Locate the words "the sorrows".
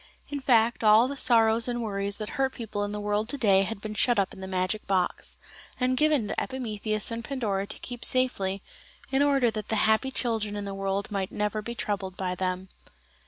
1.07-1.67